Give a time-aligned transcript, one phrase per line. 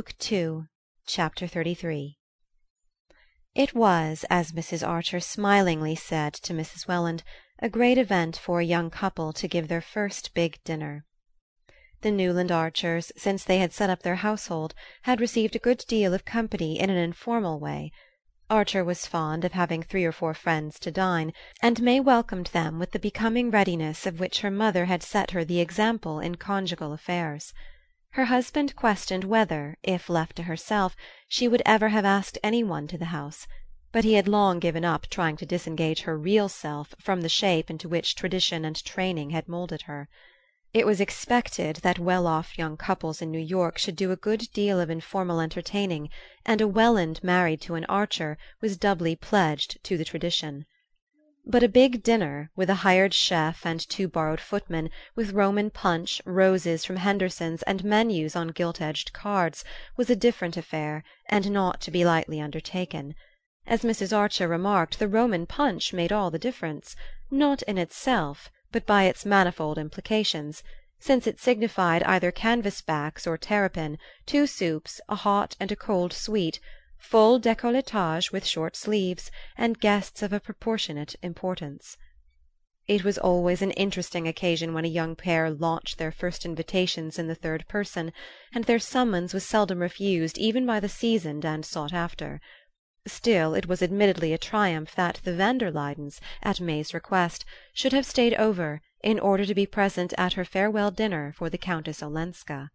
[0.00, 0.66] Book Two,
[1.04, 2.16] Chapter XXXIII
[3.54, 4.82] It was, as Mrs.
[4.88, 6.88] Archer smilingly said to Mrs.
[6.88, 7.22] Welland,
[7.58, 11.04] a great event for a young couple to give their first big dinner.
[12.00, 16.14] The Newland Archers, since they had set up their household, had received a good deal
[16.14, 17.92] of company in an informal way.
[18.48, 22.78] Archer was fond of having three or four friends to dine, and May welcomed them
[22.78, 26.94] with the becoming readiness of which her mother had set her the example in conjugal
[26.94, 27.52] affairs.
[28.14, 30.96] Her husband questioned whether, if left to herself,
[31.28, 33.46] she would ever have asked any one to the house;
[33.92, 37.70] but he had long given up trying to disengage her real self from the shape
[37.70, 40.08] into which tradition and training had moulded her.
[40.74, 44.48] It was expected that well off young couples in New York should do a good
[44.52, 46.10] deal of informal entertaining,
[46.44, 50.66] and a Welland married to an Archer was doubly pledged to the tradition.
[51.46, 56.20] But a big dinner, with a hired chef and two borrowed footmen, with Roman punch,
[56.26, 59.64] roses from Henderson's and menus on gilt edged cards,
[59.96, 63.14] was a different affair, and not to be lightly undertaken.
[63.66, 64.14] As Mrs.
[64.14, 66.94] Archer remarked, the Roman punch made all the difference
[67.30, 70.62] not in itself, but by its manifold implications
[70.98, 76.12] since it signified either canvas backs or terrapin, two soups, a hot and a cold
[76.12, 76.60] sweet
[77.00, 81.96] full décolletage with short sleeves, and guests of a proportionate importance.
[82.86, 87.28] It was always an interesting occasion when a young pair launched their first invitations in
[87.28, 88.12] the third person,
[88.52, 92.40] and their summons was seldom refused even by the seasoned and sought after.
[93.06, 97.92] Still it was admittedly a triumph that the van der Luydens, at May's request, should
[97.92, 102.02] have stayed over in order to be present at her farewell dinner for the Countess
[102.02, 102.70] Olenska.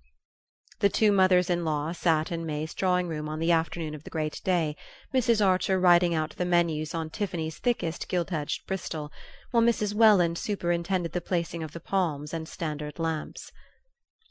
[0.80, 4.10] The two mothers in law sat in May's drawing room on the afternoon of the
[4.10, 4.76] great day,
[5.14, 5.40] Mrs.
[5.40, 9.10] Archer writing out the menus on Tiffany's thickest gilt edged Bristol,
[9.52, 9.94] while Mrs.
[9.94, 13.54] Welland superintended the placing of the palms and standard lamps.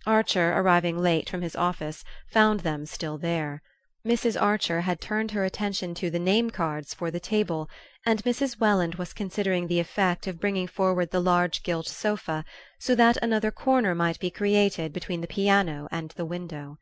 [0.05, 3.63] Archer, arriving late from his office, found them still there.
[4.07, 4.39] Mrs.
[4.39, 7.71] Archer had turned her attention to the name cards for the table,
[8.05, 8.61] and Mrs.
[8.61, 12.45] Welland was considering the effect of bringing forward the large gilt sofa,
[12.79, 16.77] so that another corner might be created between the piano and the window.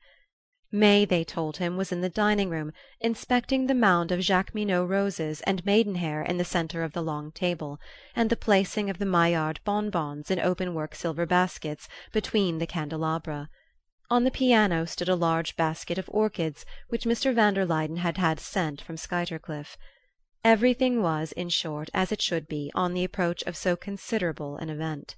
[0.73, 5.43] May, they told him, was in the dining room, inspecting the mound of Jacqueminot roses
[5.43, 7.79] and maidenhair in the centre of the long table,
[8.17, 13.49] and the placing of the Maillard bonbons in open work silver baskets between the candelabra.
[14.13, 17.35] On the piano stood a large basket of orchids which Mr.
[17.35, 19.79] van der Luyden had had sent from Skuytercliff.
[20.45, 24.69] Everything was, in short, as it should be on the approach of so considerable an
[24.69, 25.17] event.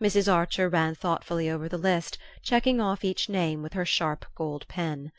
[0.00, 0.32] Mrs.
[0.32, 5.10] Archer ran thoughtfully over the list, checking off each name with her sharp gold pen.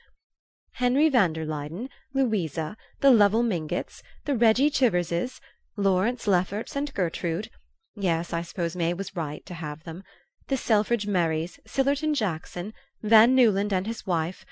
[0.72, 5.42] Henry van der Luyden, Louisa, the Lovell Mingotts, the Reggie Chiverses,
[5.76, 7.50] Lawrence Lefferts and Gertrude
[7.94, 10.06] yes, I suppose May was right to have them
[10.48, 14.46] the Selfridge Merrys, Sillerton Jackson, Van Newland and his wife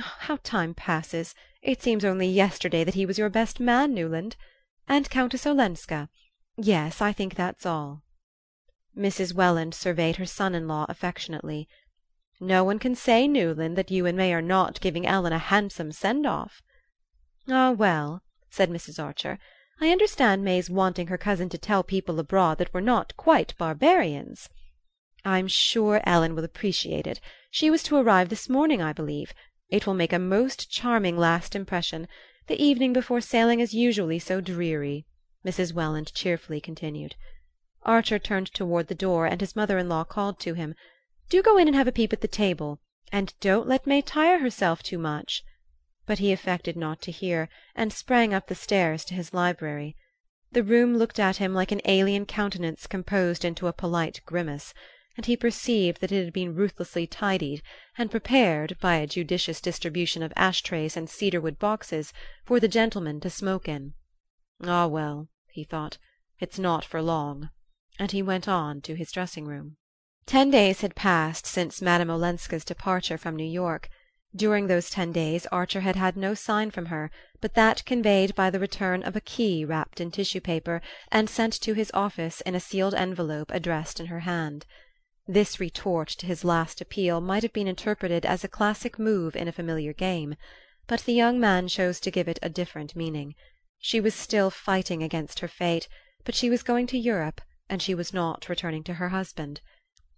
[0.00, 1.34] how time passes!
[1.60, 4.36] It seems only yesterday that he was your best man, Newland
[4.88, 6.08] and Countess Olenska.
[6.56, 8.02] Yes, I think that's all."
[8.96, 9.34] Mrs.
[9.34, 11.68] Welland surveyed her son in law affectionately.
[12.40, 15.92] "No one can say, Newland, that you and May are not giving Ellen a handsome
[15.92, 16.62] send off."
[17.48, 19.02] "Ah well," said Mrs.
[19.02, 19.38] Archer,
[19.78, 24.48] "I understand May's wanting her cousin to tell people abroad that we're not quite barbarians."
[25.24, 27.20] "I'm sure Ellen will appreciate it.
[27.48, 29.32] She was to arrive this morning, I believe.
[29.68, 32.08] It will make a most charming last impression.
[32.48, 35.06] The evening before sailing is usually so dreary,"
[35.46, 35.72] Mrs.
[35.72, 37.14] Welland cheerfully continued.
[37.84, 40.74] Archer turned toward the door, and his mother in law called to him:
[41.28, 42.80] "Do go in and have a peep at the table.
[43.12, 45.44] And don't let May tire herself too much."
[46.04, 49.96] But he affected not to hear, and sprang up the stairs to his library.
[50.50, 54.74] The room looked at him like an alien countenance composed into a polite grimace
[55.14, 57.60] and he perceived that it had been ruthlessly tidied,
[57.98, 62.14] and prepared, by a judicious distribution of ash trays and cedarwood boxes,
[62.46, 63.92] for the gentlemen to smoke in.
[64.64, 65.98] "Ah well," he thought,
[66.40, 67.50] "it's not for long;"
[67.98, 69.76] and he went on to his dressing room.
[70.24, 73.90] Ten days had passed since Madame Olenska's departure from New York.
[74.34, 77.10] During those ten days Archer had had no sign from her
[77.42, 81.52] but that conveyed by the return of a key wrapped in tissue paper and sent
[81.60, 84.64] to his office in a sealed envelope addressed in her hand.
[85.28, 89.46] This retort to his last appeal might have been interpreted as a classic move in
[89.46, 90.34] a familiar game;
[90.88, 93.36] but the young man chose to give it a different meaning.
[93.78, 95.86] She was still fighting against her fate,
[96.24, 99.60] but she was going to Europe, and she was not returning to her husband.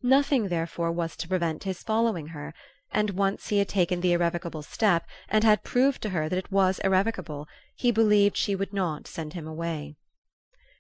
[0.03, 2.55] Nothing, therefore, was to prevent his following her,
[2.91, 6.51] and once he had taken the irrevocable step, and had proved to her that it
[6.51, 7.47] was irrevocable,
[7.77, 9.97] he believed she would not send him away.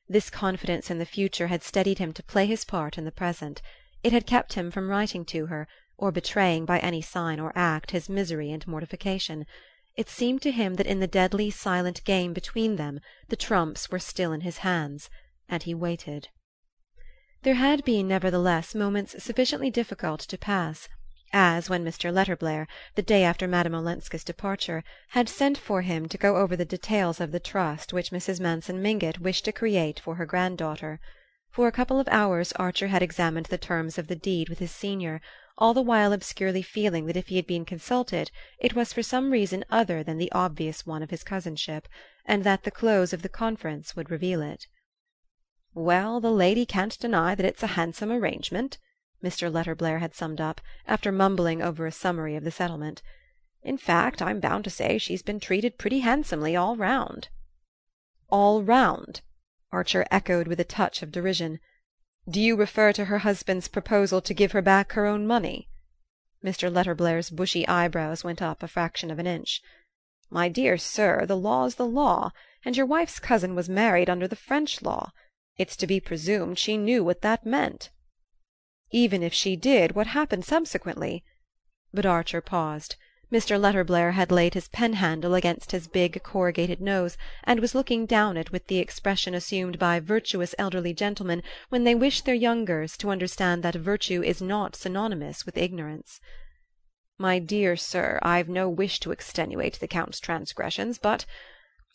[0.09, 3.61] This confidence in the future had steadied him to play his part in the present.
[4.05, 5.67] It had kept him from writing to her,
[5.97, 9.47] or betraying by any sign or act his misery and mortification.
[9.97, 13.99] It seemed to him that in the deadly silent game between them the trumps were
[13.99, 15.09] still in his hands,
[15.49, 16.29] and he waited.
[17.45, 20.87] There had been nevertheless moments sufficiently difficult to pass
[21.33, 22.12] as when Mr.
[22.12, 22.67] Letterblair,
[22.97, 27.21] the day after Madame Olenska's departure, had sent for him to go over the details
[27.23, 28.39] of the trust which Mrs.
[28.39, 31.01] Manson Mingott wished to create for her granddaughter.
[31.55, 34.73] For a couple of hours Archer had examined the terms of the deed with his
[34.73, 35.21] senior,
[35.56, 39.31] all the while obscurely feeling that if he had been consulted it was for some
[39.31, 41.87] reason other than the obvious one of his cousinship,
[42.27, 44.67] and that the close of the conference would reveal it.
[45.75, 48.79] "Well, the lady can't deny that it's a handsome arrangement,"
[49.23, 49.49] Mr.
[49.49, 53.01] Letterblair had summed up, after mumbling over a summary of the settlement.
[53.62, 57.29] "In fact, I'm bound to say she's been treated pretty handsomely all round."
[58.29, 59.21] "All round?"
[59.75, 61.59] Archer echoed with a touch of derision.
[62.29, 65.69] "Do you refer to her husband's proposal to give her back her own money?"
[66.44, 66.73] Mr.
[66.73, 69.61] Letterblair's bushy eyebrows went up a fraction of an inch.
[70.31, 72.31] "My dear sir, the law's the law,
[72.65, 75.11] and your wife's cousin was married under the French law.
[75.56, 77.91] It's to be presumed she knew what that meant."
[78.93, 81.25] "Even if she did, what happened subsequently?"
[81.93, 82.94] But Archer paused.
[83.35, 83.61] Mr.
[83.61, 88.37] Letterblair had laid his pen handle against his big corrugated nose, and was looking down
[88.37, 93.11] it with the expression assumed by virtuous elderly gentlemen when they wish their youngers to
[93.11, 96.21] understand that virtue is not synonymous with ignorance.
[97.19, 101.27] "My dear sir, I've no wish to extenuate the Count's transgressions, but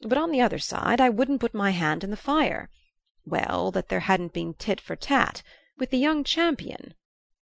[0.01, 2.69] but on the other side I wouldn't put my hand in the fire.
[3.25, 5.41] Well, that there hadn't been tit for tat
[5.77, 6.95] with the young champion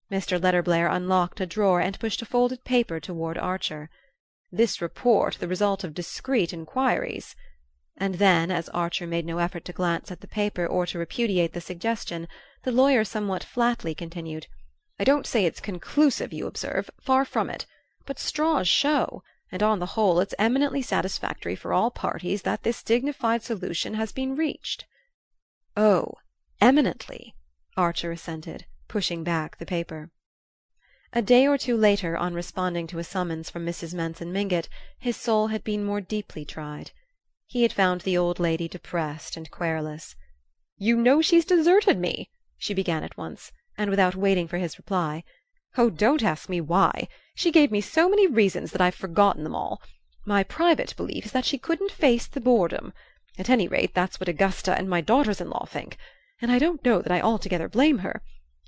[0.10, 0.42] Mr.
[0.42, 3.90] Letterblair unlocked a drawer and pushed a folded paper toward Archer.
[4.50, 7.36] "This report the result of discreet inquiries
[7.98, 11.52] and then, as Archer made no effort to glance at the paper or to repudiate
[11.52, 12.30] the suggestion,
[12.64, 14.48] the lawyer somewhat flatly continued:
[14.98, 17.66] "I don't say it's conclusive, you observe far from it;
[18.06, 22.82] but straws show, and on the whole it's eminently satisfactory for all parties that this
[22.82, 24.86] dignified solution has been reached."
[25.76, 26.14] "Oh,
[26.62, 27.36] eminently,"
[27.76, 30.10] Archer assented pushing back the paper.
[31.14, 33.94] A day or two later, on responding to a summons from Mrs.
[33.94, 36.92] Manson Mingott, his soul had been more deeply tried.
[37.46, 40.16] He had found the old lady depressed and querulous.
[40.78, 45.24] "You know she's deserted me!" she began at once, and without waiting for his reply.
[45.78, 47.08] "Oh, don't ask me why!
[47.36, 49.82] She gave me so many reasons that I've forgotten them all.
[50.26, 52.94] My private belief is that she couldn't face the boredom.
[53.38, 55.98] At any rate, that's what Augusta and my daughters in law think;
[56.42, 58.22] and I don't know that I altogether blame her.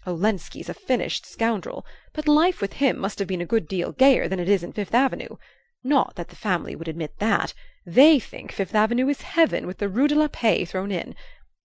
[0.09, 4.27] Olenski's a finished scoundrel, but life with him must have been a good deal gayer
[4.27, 5.37] than it is in Fifth Avenue.
[5.83, 7.53] Not that the family would admit that;
[7.85, 11.15] they think Fifth Avenue is heaven with the rue de la Paix thrown in.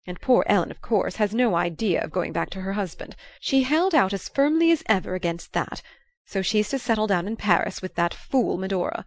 [0.08, 3.14] And poor Ellen, of course, has no idea of going back to her husband.
[3.38, 5.80] She held out as firmly as ever against that;
[6.26, 9.06] so she's to settle down in Paris with that fool Medora.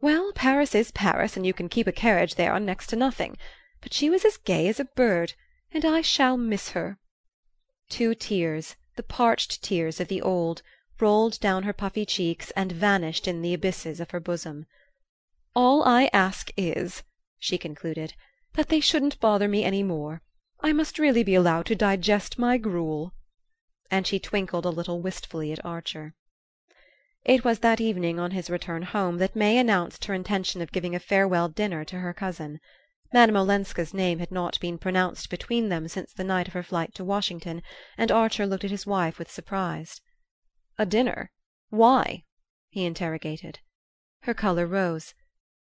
[0.00, 3.36] Well, Paris is Paris, and you can keep a carriage there on next to nothing;
[3.82, 5.34] but she was as gay as a bird,
[5.70, 6.96] and I shall miss her.
[7.92, 10.62] Two tears, the parched tears of the old,
[11.00, 14.66] rolled down her puffy cheeks and vanished in the abysses of her bosom.
[15.56, 17.02] "All I ask is,"
[17.40, 18.14] she concluded,
[18.54, 20.22] "that they shouldn't bother me any more.
[20.60, 23.12] I must really be allowed to digest my gruel."
[23.90, 26.14] And she twinkled a little wistfully at Archer.
[27.24, 30.94] It was that evening, on his return home, that May announced her intention of giving
[30.94, 32.60] a farewell dinner to her cousin.
[33.12, 36.94] Madame Olenska's name had not been pronounced between them since the night of her flight
[36.94, 37.60] to Washington,
[37.98, 40.00] and Archer looked at his wife with surprise.
[40.78, 41.32] "A dinner?
[41.70, 42.22] Why?"
[42.68, 43.58] he interrogated.
[44.20, 45.12] Her color rose.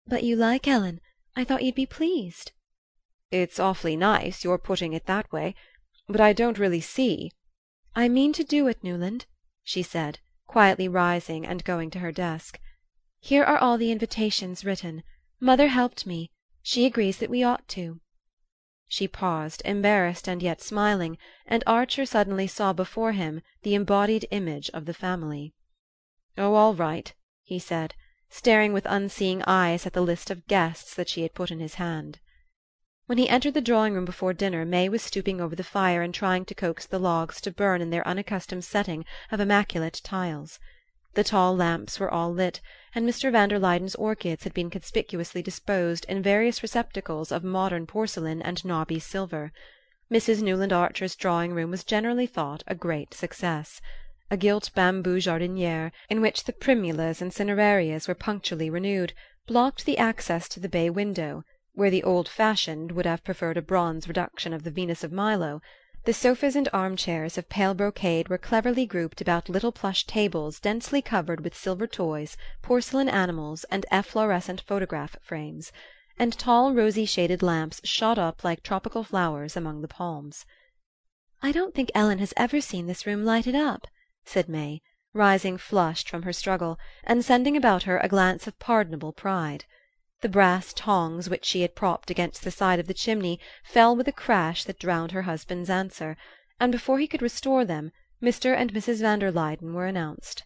[0.05, 1.01] "But you like Ellen.
[1.35, 2.51] I thought you'd be pleased."
[3.31, 5.55] "It's awfully nice, your putting it that way;
[6.07, 7.31] but I don't really see
[7.95, 9.25] "I mean to do it, Newland,"
[9.63, 12.59] she said, quietly rising and going to her desk.
[13.19, 15.01] "Here are all the invitations written.
[15.39, 16.29] Mother helped me.
[16.63, 18.01] She agrees that we ought to."
[18.87, 24.69] She paused, embarrassed and yet smiling, and Archer suddenly saw before him the embodied image
[24.71, 25.55] of the family.
[26.37, 27.95] "Oh, all right," he said,
[28.29, 31.73] staring with unseeing eyes at the list of guests that she had put in his
[31.81, 32.19] hand.
[33.07, 36.13] When he entered the drawing room before dinner May was stooping over the fire and
[36.13, 40.59] trying to coax the logs to burn in their unaccustomed setting of immaculate tiles.
[41.15, 42.61] The tall lamps were all lit,
[42.93, 43.31] and Mr.
[43.31, 48.65] van der Luyden's orchids had been conspicuously disposed in various receptacles of modern porcelain and
[48.65, 49.53] knobby silver.
[50.11, 50.41] Mrs.
[50.41, 53.79] Newland Archer's drawing room was generally thought a great success.
[54.29, 59.13] A gilt bamboo jardiniere, in which the primulas and cinerarias were punctually renewed,
[59.47, 61.43] blocked the access to the bay window,
[61.73, 65.61] where the old fashioned would have preferred a bronze reduction of the Venus of Milo
[66.03, 70.99] The sofas and armchairs of pale brocade were cleverly grouped about little plush tables densely
[70.99, 75.71] covered with silver toys, porcelain animals and efflorescent photograph frames,
[76.17, 80.43] and tall rosy shaded lamps shot up like tropical flowers among the palms.
[81.43, 83.85] "I don't think Ellen has ever seen this room lighted up,"
[84.25, 84.81] said May,
[85.13, 89.65] rising flushed from her struggle, and sending about her a glance of pardonable pride.
[90.21, 94.07] The brass tongs which she had propped against the side of the chimney fell with
[94.07, 96.15] a crash that drowned her husband's answer,
[96.59, 98.55] and before he could restore them Mr.
[98.55, 98.99] and Mrs.
[98.99, 100.43] van der Luyden were announced.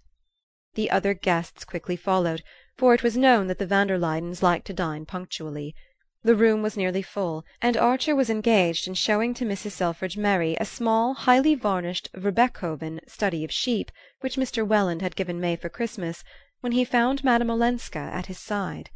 [0.75, 2.41] The other guests quickly followed,
[2.77, 5.75] for it was known that the van der Luydens liked to dine punctually.
[6.23, 9.71] The room was nearly full, and Archer was engaged in showing to Mrs.
[9.71, 13.91] Selfridge Merry a small highly varnished Verbeckhoven study of sheep
[14.21, 14.65] which Mr.
[14.65, 16.23] Welland had given May for Christmas,
[16.61, 18.89] when he found Madame Olenska at his side.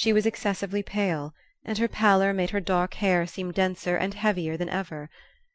[0.00, 4.56] She was excessively pale, and her pallor made her dark hair seem denser and heavier
[4.56, 5.10] than ever.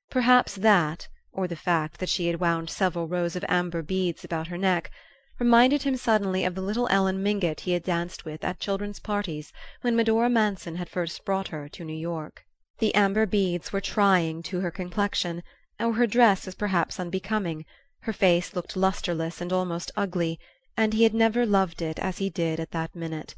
[0.09, 4.47] Perhaps that, or the fact that she had wound several rows of amber beads about
[4.47, 4.91] her neck,
[5.39, 9.53] reminded him suddenly of the little Ellen Mingott he had danced with at children's parties
[9.79, 12.45] when Medora Manson had first brought her to New York.
[12.79, 15.41] The amber beads were trying to her complexion,
[15.79, 17.63] or her dress was perhaps unbecoming;
[18.01, 20.37] her face looked lustreless and almost ugly,
[20.75, 23.35] and he had never loved it as he did at that minute.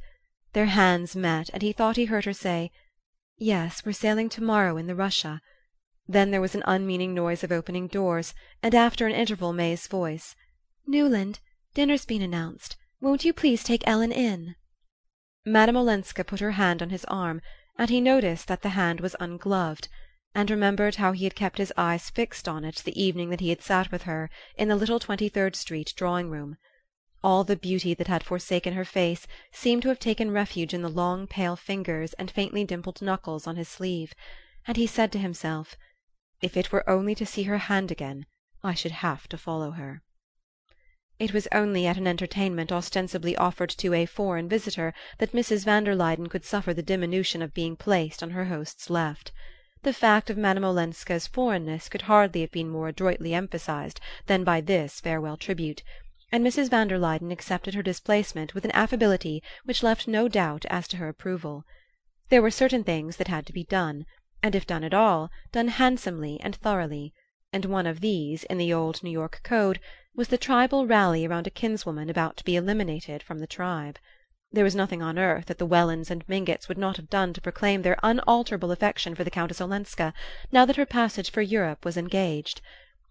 [0.56, 2.72] Their hands met, and he thought he heard her say:
[3.38, 5.42] "Yes, we're sailing to morrow in the Russia."
[6.08, 8.34] Then there was an unmeaning noise of opening doors,
[8.64, 10.34] and after an interval May's voice:
[10.88, 11.42] "Newland,
[11.74, 12.78] dinner's been announced.
[13.02, 14.56] Won't you please take Ellen in?"
[15.44, 17.42] Madame Olenska put her hand on his arm,
[17.78, 19.90] and he noticed that the hand was ungloved,
[20.34, 23.50] and remembered how he had kept his eyes fixed on it the evening that he
[23.50, 26.56] had sat with her in the little Twenty third Street drawing room.
[27.27, 30.89] All the beauty that had forsaken her face seemed to have taken refuge in the
[30.89, 34.13] long pale fingers and faintly dimpled knuckles on his sleeve,
[34.67, 35.75] and he said to himself:
[36.44, 38.27] "If it were only to see her hand again
[38.63, 40.03] I should have to follow her."
[41.17, 45.65] It was only at an entertainment ostensibly offered to a foreign visitor that Mrs.
[45.65, 49.32] van der Luyden could suffer the diminution of being placed on her host's left.
[49.82, 54.62] The fact of Madame Olenska's foreignness could hardly have been more adroitly emphasized than by
[54.62, 55.82] this farewell tribute
[56.32, 56.72] and Mrs.
[56.72, 60.98] van der Luyden accepted her displacement with an affability which left no doubt as to
[60.98, 61.63] her approval.
[62.29, 64.08] There were certain things that had to be done,
[64.41, 67.13] and if done at all, done handsomely and thoroughly;
[67.53, 69.79] and one of these, in the old New York code,
[70.15, 74.00] was the tribal rally around a kinswoman about to be eliminated from the tribe.
[74.51, 77.41] There was nothing on earth that the Wellands and Mingotts would not have done to
[77.41, 80.12] proclaim their unalterable affection for the Countess Olenska,
[80.51, 82.62] now that her passage for Europe was engaged;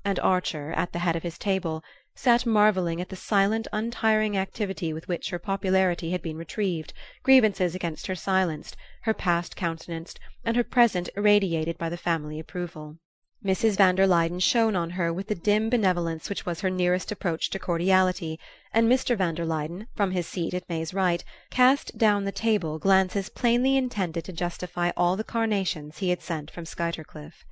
[0.04, 1.84] and Archer, at the head of his table
[2.16, 6.92] sat marvelling at the silent untiring activity with which her popularity had been retrieved,
[7.24, 12.98] grievances against her silenced, her past countenanced, and her present irradiated by the family approval.
[13.44, 13.76] Mrs.
[13.76, 17.50] van der Luyden shone on her with the dim benevolence which was her nearest approach
[17.50, 18.38] to cordiality,
[18.72, 19.16] and Mr.
[19.16, 23.76] van der Luyden, from his seat at May's right, cast down the table glances plainly
[23.76, 27.44] intended to justify all the carnations he had sent from Skuytercliff.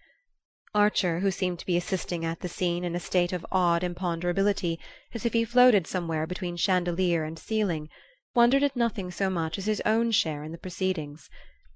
[0.75, 4.79] Archer, who seemed to be assisting at the scene in a state of odd imponderability,
[5.13, 7.91] as if he floated somewhere between chandelier and ceiling,
[8.35, 11.29] wondered at nothing so much as his own share in the proceedings.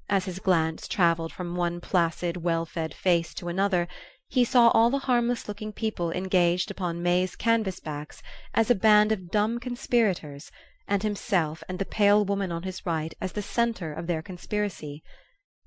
[0.09, 3.87] As his glance travelled from one placid well fed face to another
[4.29, 8.23] he saw all the harmless looking people engaged upon May's canvas backs
[8.55, 10.51] as a band of dumb conspirators,
[10.89, 15.03] and himself and the pale woman on his right as the centre of their conspiracy.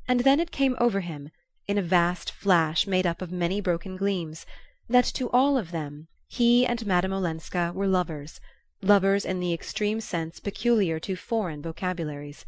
[0.07, 1.29] And then it came over him
[1.69, 4.43] in a vast flash made up of many broken gleams,
[4.89, 8.41] that to all of them he and Madame Olenska were lovers,
[8.81, 12.43] lovers in the extreme sense peculiar to foreign vocabularies.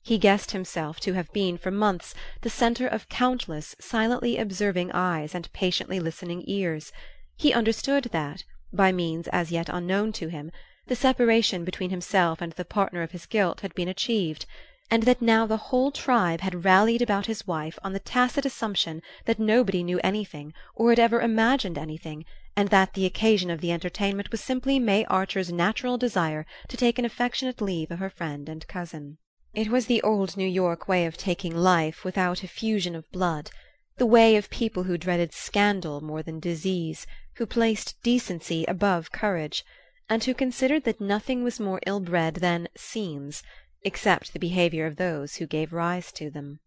[0.00, 5.34] He guessed himself to have been, for months, the centre of countless silently observing eyes
[5.34, 6.90] and patiently listening ears;
[7.36, 10.50] he understood that, by means as yet unknown to him,
[10.86, 14.46] the separation between himself and the partner of his guilt had been achieved
[14.90, 19.02] and that now the whole tribe had rallied about his wife on the tacit assumption
[19.24, 22.24] that nobody knew anything, or had ever imagined anything,
[22.56, 26.98] and that the occasion of the entertainment was simply May Archer's natural desire to take
[26.98, 29.18] an affectionate leave of her friend and cousin.
[29.54, 33.50] It was the old New York way of taking life without effusion of blood,
[33.96, 39.64] the way of people who dreaded scandal more than disease, who placed decency above courage,
[40.08, 43.42] and who considered that nothing was more ill bred than scenes
[43.84, 46.60] except the behaviour of those who gave rise to them.